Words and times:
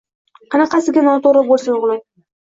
Qanaqasiga 0.53 1.03
noto'g'ri 1.07 1.43
bo'lsin, 1.51 1.75
o'g'lim? 1.81 2.01